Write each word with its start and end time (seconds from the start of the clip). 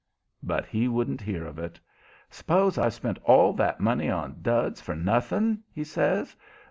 But 0.41 0.65
he 0.65 0.87
wouldn't 0.87 1.21
hear 1.21 1.45
of 1.45 1.59
it. 1.59 1.79
"S'pose 2.31 2.79
I've 2.79 2.95
spent 2.95 3.19
all 3.23 3.53
that 3.53 3.79
money 3.79 4.09
on 4.09 4.39
duds 4.41 4.81
for 4.81 4.95
nothing?" 4.95 5.61
he 5.71 5.83
says. 5.83 6.35